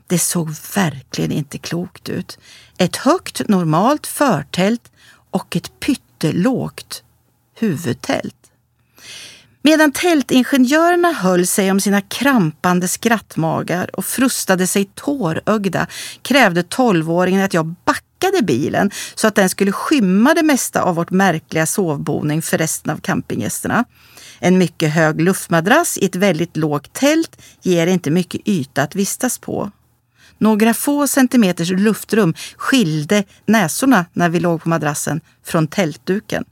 Det 0.06 0.18
såg 0.18 0.50
verkligen 0.74 1.32
inte 1.32 1.58
klokt 1.58 2.08
ut. 2.08 2.38
Ett 2.78 2.96
högt 2.96 3.48
normalt 3.48 4.06
förtält 4.06 4.92
och 5.30 5.56
ett 5.56 5.80
pyttelågt 5.80 7.02
huvudtält. 7.54 8.45
Medan 9.66 9.92
tältingenjörerna 9.92 11.12
höll 11.12 11.46
sig 11.46 11.70
om 11.70 11.80
sina 11.80 12.00
krampande 12.00 12.88
skrattmagar 12.88 13.96
och 13.96 14.04
frustade 14.04 14.66
sig 14.66 14.90
tårögda 14.94 15.86
krävde 16.22 16.62
tolvåringen 16.62 17.44
att 17.44 17.54
jag 17.54 17.74
backade 17.84 18.42
bilen 18.42 18.90
så 19.14 19.26
att 19.26 19.34
den 19.34 19.48
skulle 19.48 19.72
skymma 19.72 20.34
det 20.34 20.42
mesta 20.42 20.82
av 20.82 20.94
vårt 20.94 21.10
märkliga 21.10 21.66
sovboning 21.66 22.42
för 22.42 22.58
resten 22.58 22.92
av 22.92 22.96
campinggästerna. 22.98 23.84
En 24.38 24.58
mycket 24.58 24.92
hög 24.92 25.20
luftmadrass 25.20 25.98
i 25.98 26.04
ett 26.04 26.16
väldigt 26.16 26.56
lågt 26.56 26.92
tält 26.92 27.42
ger 27.62 27.86
inte 27.86 28.10
mycket 28.10 28.48
yta 28.48 28.82
att 28.82 28.94
vistas 28.94 29.38
på. 29.38 29.70
Några 30.38 30.74
få 30.74 31.06
centimeters 31.06 31.70
luftrum 31.70 32.34
skilde 32.56 33.24
näsorna 33.46 34.04
när 34.12 34.28
vi 34.28 34.40
låg 34.40 34.62
på 34.62 34.68
madrassen 34.68 35.20
från 35.44 35.66
tältduken. 35.66 36.44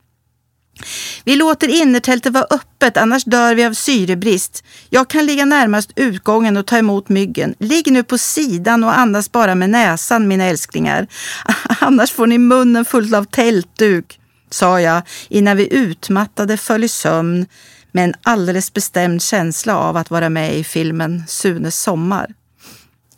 Vi 1.24 1.36
låter 1.36 1.68
innertältet 1.68 2.32
vara 2.32 2.46
öppet, 2.50 2.96
annars 2.96 3.24
dör 3.24 3.54
vi 3.54 3.64
av 3.64 3.72
syrebrist. 3.72 4.64
Jag 4.90 5.08
kan 5.08 5.26
ligga 5.26 5.44
närmast 5.44 5.90
utgången 5.96 6.56
och 6.56 6.66
ta 6.66 6.78
emot 6.78 7.08
myggen. 7.08 7.54
Ligg 7.58 7.92
nu 7.92 8.02
på 8.02 8.18
sidan 8.18 8.84
och 8.84 8.98
andas 8.98 9.32
bara 9.32 9.54
med 9.54 9.70
näsan, 9.70 10.28
mina 10.28 10.44
älsklingar. 10.44 11.06
Annars 11.80 12.12
får 12.12 12.26
ni 12.26 12.38
munnen 12.38 12.84
full 12.84 13.14
av 13.14 13.24
tältduk, 13.24 14.20
sa 14.50 14.80
jag 14.80 15.02
innan 15.28 15.56
vi 15.56 15.74
utmattade 15.74 16.56
föll 16.56 16.84
i 16.84 16.88
sömn 16.88 17.46
med 17.92 18.04
en 18.04 18.14
alldeles 18.22 18.72
bestämd 18.72 19.22
känsla 19.22 19.78
av 19.78 19.96
att 19.96 20.10
vara 20.10 20.28
med 20.28 20.56
i 20.56 20.64
filmen 20.64 21.22
Sunes 21.28 21.80
sommar. 21.80 22.34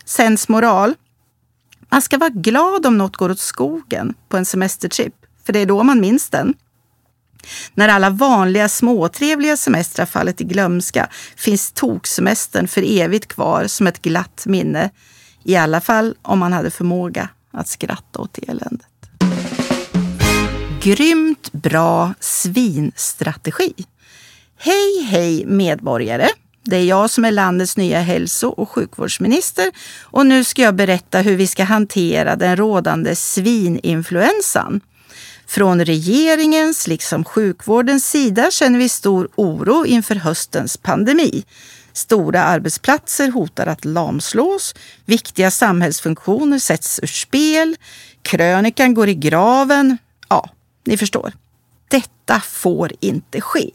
Sensmoral. 0.04 0.94
Man 1.88 2.02
ska 2.02 2.18
vara 2.18 2.30
glad 2.30 2.86
om 2.86 2.98
något 2.98 3.16
går 3.16 3.30
åt 3.30 3.38
skogen 3.38 4.14
på 4.28 4.36
en 4.36 4.44
semestertrip, 4.44 5.14
för 5.46 5.52
det 5.52 5.58
är 5.58 5.66
då 5.66 5.82
man 5.82 6.00
minns 6.00 6.30
den. 6.30 6.54
När 7.74 7.88
alla 7.88 8.10
vanliga 8.10 8.68
småtrevliga 8.68 9.56
semestrar 9.56 10.06
fallit 10.06 10.40
i 10.40 10.44
glömska 10.44 11.08
finns 11.36 11.72
toksemestern 11.72 12.68
för 12.68 13.00
evigt 13.00 13.28
kvar 13.28 13.66
som 13.66 13.86
ett 13.86 14.02
glatt 14.02 14.42
minne. 14.46 14.90
I 15.44 15.56
alla 15.56 15.80
fall 15.80 16.14
om 16.22 16.38
man 16.38 16.52
hade 16.52 16.70
förmåga 16.70 17.28
att 17.52 17.68
skratta 17.68 18.18
åt 18.18 18.38
eländet. 18.38 18.86
Grymt 20.82 21.52
bra 21.52 22.14
svinstrategi. 22.20 23.72
Hej, 24.58 25.02
hej 25.10 25.46
medborgare! 25.46 26.28
Det 26.64 26.76
är 26.76 26.84
jag 26.84 27.10
som 27.10 27.24
är 27.24 27.30
landets 27.30 27.76
nya 27.76 28.00
hälso 28.00 28.48
och 28.48 28.70
sjukvårdsminister 28.70 29.72
och 30.02 30.26
nu 30.26 30.44
ska 30.44 30.62
jag 30.62 30.74
berätta 30.74 31.18
hur 31.18 31.36
vi 31.36 31.46
ska 31.46 31.64
hantera 31.64 32.36
den 32.36 32.56
rådande 32.56 33.16
svininfluensan. 33.16 34.80
Från 35.46 35.84
regeringens 35.84 36.86
liksom 36.86 37.24
sjukvårdens 37.24 38.06
sida 38.10 38.50
känner 38.50 38.78
vi 38.78 38.88
stor 38.88 39.28
oro 39.34 39.86
inför 39.86 40.14
höstens 40.14 40.76
pandemi. 40.76 41.44
Stora 41.92 42.42
arbetsplatser 42.42 43.30
hotar 43.30 43.66
att 43.66 43.84
lamslås, 43.84 44.74
viktiga 45.04 45.50
samhällsfunktioner 45.50 46.58
sätts 46.58 47.00
ur 47.02 47.06
spel, 47.06 47.76
krönikan 48.22 48.94
går 48.94 49.08
i 49.08 49.14
graven. 49.14 49.98
Ja, 50.28 50.50
ni 50.84 50.96
förstår. 50.96 51.32
Detta 51.88 52.40
får 52.40 52.92
inte 53.00 53.40
ske. 53.40 53.70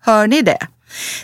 Hör 0.00 0.26
ni 0.26 0.42
det? 0.42 0.66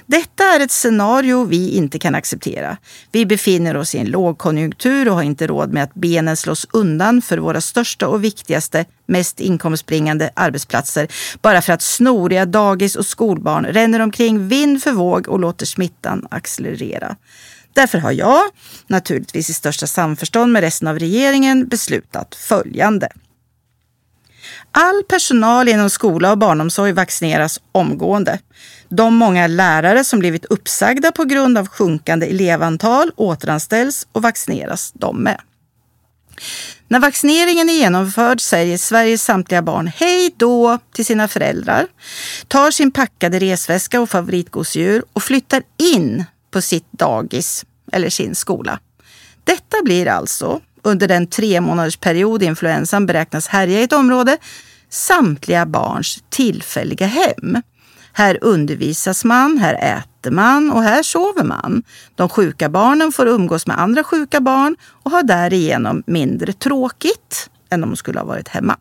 Detta 0.06 0.44
är 0.44 0.60
ett 0.60 0.70
scenario 0.70 1.44
vi 1.44 1.70
inte 1.70 1.98
kan 1.98 2.14
acceptera. 2.14 2.76
Vi 3.12 3.26
befinner 3.26 3.76
oss 3.76 3.94
i 3.94 3.98
en 3.98 4.06
lågkonjunktur 4.06 5.08
och 5.08 5.14
har 5.14 5.22
inte 5.22 5.46
råd 5.46 5.72
med 5.72 5.82
att 5.82 5.94
benen 5.94 6.36
slås 6.36 6.66
undan 6.72 7.22
för 7.22 7.38
våra 7.38 7.60
största 7.60 8.08
och 8.08 8.24
viktigaste, 8.24 8.84
mest 9.06 9.40
inkomstbringande 9.40 10.30
arbetsplatser 10.34 11.08
bara 11.42 11.62
för 11.62 11.72
att 11.72 11.82
snoriga 11.82 12.46
dagis 12.46 12.96
och 12.96 13.06
skolbarn 13.06 13.66
ränner 13.66 14.00
omkring 14.00 14.48
vind 14.48 14.82
för 14.82 14.92
våg 14.92 15.28
och 15.28 15.40
låter 15.40 15.66
smittan 15.66 16.26
accelerera. 16.30 17.16
Därför 17.72 17.98
har 17.98 18.12
jag, 18.12 18.40
naturligtvis 18.86 19.50
i 19.50 19.52
största 19.52 19.86
samförstånd 19.86 20.52
med 20.52 20.60
resten 20.60 20.88
av 20.88 20.98
regeringen, 20.98 21.68
beslutat 21.68 22.34
följande. 22.34 23.08
All 24.72 25.02
personal 25.08 25.68
inom 25.68 25.90
skola 25.90 26.30
och 26.30 26.38
barnomsorg 26.38 26.92
vaccineras 26.92 27.60
omgående. 27.72 28.38
De 28.88 29.14
många 29.14 29.46
lärare 29.46 30.04
som 30.04 30.18
blivit 30.18 30.44
uppsagda 30.44 31.12
på 31.12 31.24
grund 31.24 31.58
av 31.58 31.68
sjunkande 31.68 32.26
elevantal 32.26 33.10
återanställs 33.16 34.06
och 34.12 34.22
vaccineras 34.22 34.92
de 34.94 35.22
med. 35.22 35.40
När 36.88 37.00
vaccineringen 37.00 37.68
är 37.68 37.72
genomförd 37.72 38.40
säger 38.40 38.78
Sveriges 38.78 39.24
samtliga 39.24 39.62
barn 39.62 39.86
hej 39.96 40.34
då 40.36 40.78
till 40.92 41.06
sina 41.06 41.28
föräldrar, 41.28 41.86
tar 42.48 42.70
sin 42.70 42.90
packade 42.90 43.38
resväska 43.38 44.00
och 44.00 44.10
favoritgosedjur 44.10 45.04
och 45.12 45.22
flyttar 45.22 45.62
in 45.94 46.24
på 46.50 46.62
sitt 46.62 46.92
dagis 46.92 47.64
eller 47.92 48.10
sin 48.10 48.34
skola. 48.34 48.78
Detta 49.44 49.76
blir 49.84 50.06
alltså, 50.06 50.60
under 50.82 51.08
den 51.08 51.26
tre 51.26 51.60
månaders 51.60 51.96
period 51.96 52.42
influensan 52.42 53.06
beräknas 53.06 53.48
härja 53.48 53.80
i 53.80 53.82
ett 53.82 53.92
område, 53.92 54.36
samtliga 54.88 55.66
barns 55.66 56.24
tillfälliga 56.28 57.06
hem. 57.06 57.62
Här 58.12 58.38
undervisas 58.40 59.24
man, 59.24 59.58
här 59.58 59.74
äter 59.74 60.30
man 60.30 60.70
och 60.70 60.82
här 60.82 61.02
sover 61.02 61.44
man. 61.44 61.82
De 62.14 62.28
sjuka 62.28 62.68
barnen 62.68 63.12
får 63.12 63.26
umgås 63.26 63.66
med 63.66 63.80
andra 63.80 64.04
sjuka 64.04 64.40
barn 64.40 64.76
och 65.02 65.10
har 65.10 65.22
därigenom 65.22 66.02
mindre 66.06 66.52
tråkigt 66.52 67.50
än 67.70 67.82
om 67.82 67.90
de 67.90 67.96
skulle 67.96 68.18
ha 68.18 68.26
varit 68.26 68.48
hemma. 68.48 68.76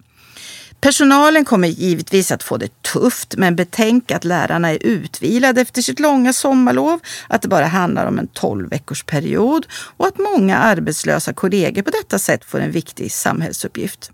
Personalen 0.82 1.46
kommer 1.46 1.68
givetvis 1.68 2.32
att 2.32 2.44
få 2.44 2.58
det 2.58 2.82
tufft, 2.82 3.36
men 3.38 3.56
betänk 3.56 4.12
att 4.12 4.24
lärarna 4.24 4.70
är 4.70 4.84
utvilade 4.84 5.62
efter 5.62 5.82
sitt 5.82 6.00
långa 6.00 6.34
sommarlov, 6.34 7.00
att 7.28 7.42
det 7.42 7.48
bara 7.48 7.65
handlar 7.65 8.06
om 8.06 8.20
en 8.20 8.28
12 8.28 8.70
veckors 8.70 9.04
period 9.04 9.65
och 9.98 10.08
att 10.08 10.18
många 10.18 10.58
arbetslösa 10.58 11.34
kollegor 11.34 11.82
på 11.82 11.89
detta 11.89 12.20
sätt 12.20 12.46
får 12.46 12.60
en 12.60 12.72
viktig 12.72 13.12
samhällsuppgift. 13.12 14.12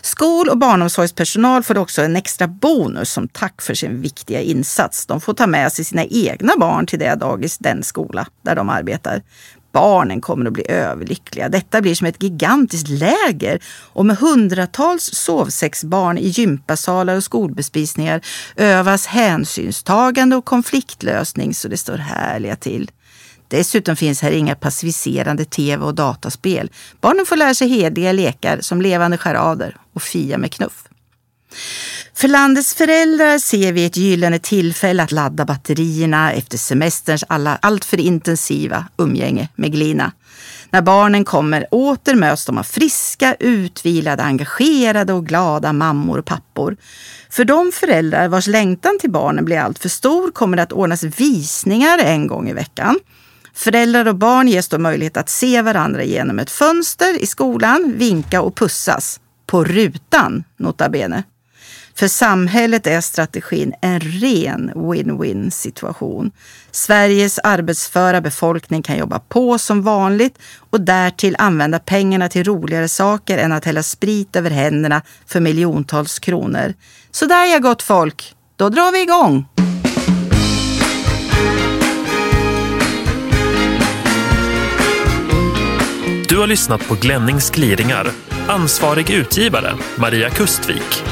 Skol 0.00 0.48
och 0.48 0.58
barnomsorgspersonal 0.58 1.62
får 1.62 1.78
också 1.78 2.02
en 2.02 2.16
extra 2.16 2.46
bonus 2.46 3.12
som 3.12 3.28
tack 3.28 3.62
för 3.62 3.74
sin 3.74 4.00
viktiga 4.00 4.40
insats. 4.40 5.06
De 5.06 5.20
får 5.20 5.34
ta 5.34 5.46
med 5.46 5.72
sig 5.72 5.84
sina 5.84 6.04
egna 6.04 6.52
barn 6.56 6.86
till 6.86 6.98
det 6.98 7.14
dagis, 7.14 7.58
den 7.58 7.82
skola 7.82 8.26
där 8.42 8.54
de 8.54 8.68
arbetar. 8.68 9.22
Barnen 9.72 10.20
kommer 10.20 10.46
att 10.46 10.52
bli 10.52 10.70
överlyckliga. 10.70 11.48
Detta 11.48 11.80
blir 11.80 11.94
som 11.94 12.06
ett 12.06 12.22
gigantiskt 12.22 12.88
läger 12.88 13.62
och 13.92 14.06
med 14.06 14.18
hundratals 14.18 15.10
sovsexbarn 15.14 16.18
i 16.18 16.28
gympasalar 16.28 17.16
och 17.16 17.24
skolbespisningar 17.24 18.20
övas 18.56 19.06
hänsynstagande 19.06 20.36
och 20.36 20.44
konfliktlösning 20.44 21.54
så 21.54 21.68
det 21.68 21.76
står 21.76 21.98
härliga 21.98 22.56
till. 22.56 22.90
Dessutom 23.48 23.96
finns 23.96 24.22
här 24.22 24.30
inga 24.30 24.54
passiviserande 24.54 25.44
tv 25.44 25.84
och 25.84 25.94
dataspel. 25.94 26.70
Barnen 27.00 27.26
får 27.26 27.36
lära 27.36 27.54
sig 27.54 27.68
hederliga 27.68 28.12
lekar 28.12 28.60
som 28.60 28.82
levande 28.82 29.18
charader 29.18 29.76
och 29.92 30.02
fia 30.02 30.38
med 30.38 30.52
knuff. 30.52 30.84
För 32.18 32.28
landets 32.28 32.74
föräldrar 32.74 33.38
ser 33.38 33.72
vi 33.72 33.84
ett 33.84 33.96
gyllene 33.96 34.38
tillfälle 34.38 35.02
att 35.02 35.12
ladda 35.12 35.44
batterierna 35.44 36.32
efter 36.32 36.58
semesterns 36.58 37.24
alla 37.28 37.58
alltför 37.62 38.00
intensiva 38.00 38.88
umgänge 38.96 39.48
med 39.54 39.72
Glina. 39.72 40.12
När 40.70 40.82
barnen 40.82 41.24
kommer 41.24 41.66
åter 41.70 42.14
möts 42.14 42.44
de 42.46 42.58
av 42.58 42.62
friska, 42.62 43.36
utvilade, 43.40 44.22
engagerade 44.22 45.12
och 45.12 45.26
glada 45.26 45.72
mammor 45.72 46.18
och 46.18 46.24
pappor. 46.24 46.76
För 47.30 47.44
de 47.44 47.72
föräldrar 47.72 48.28
vars 48.28 48.46
längtan 48.46 48.98
till 49.00 49.10
barnen 49.10 49.44
blir 49.44 49.58
alltför 49.58 49.88
stor 49.88 50.30
kommer 50.30 50.56
det 50.56 50.62
att 50.62 50.72
ordnas 50.72 51.02
visningar 51.02 51.98
en 51.98 52.26
gång 52.26 52.48
i 52.48 52.52
veckan. 52.52 52.98
Föräldrar 53.54 54.08
och 54.08 54.16
barn 54.16 54.48
ges 54.48 54.68
då 54.68 54.78
möjlighet 54.78 55.16
att 55.16 55.28
se 55.28 55.62
varandra 55.62 56.04
genom 56.04 56.38
ett 56.38 56.50
fönster 56.50 57.22
i 57.22 57.26
skolan, 57.26 57.94
vinka 57.96 58.42
och 58.42 58.56
pussas. 58.56 59.20
På 59.46 59.64
rutan, 59.64 60.44
nota 60.56 60.88
bene. 60.88 61.22
För 61.98 62.08
samhället 62.08 62.86
är 62.86 63.00
strategin 63.00 63.74
en 63.82 64.00
ren 64.00 64.72
win-win 64.74 65.50
situation. 65.50 66.30
Sveriges 66.70 67.38
arbetsföra 67.38 68.20
befolkning 68.20 68.82
kan 68.82 68.98
jobba 68.98 69.18
på 69.18 69.58
som 69.58 69.82
vanligt 69.82 70.38
och 70.70 70.80
därtill 70.80 71.36
använda 71.38 71.78
pengarna 71.78 72.28
till 72.28 72.44
roligare 72.44 72.88
saker 72.88 73.38
än 73.38 73.52
att 73.52 73.64
hälla 73.64 73.82
sprit 73.82 74.36
över 74.36 74.50
händerna 74.50 75.02
för 75.26 75.40
miljontals 75.40 76.18
kronor. 76.18 76.74
Så 77.10 77.26
där 77.26 77.44
ja, 77.44 77.58
gott 77.58 77.82
folk. 77.82 78.34
Då 78.56 78.68
drar 78.68 78.92
vi 78.92 79.02
igång! 79.02 79.46
Du 86.28 86.38
har 86.38 86.46
lyssnat 86.46 86.88
på 86.88 86.94
Glennings 86.94 87.50
gliringar. 87.50 88.10
Ansvarig 88.48 89.10
utgivare 89.10 89.74
Maria 89.96 90.30
Kustvik. 90.30 91.04